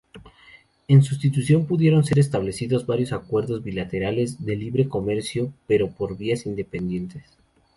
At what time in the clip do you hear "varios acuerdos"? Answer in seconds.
2.87-3.61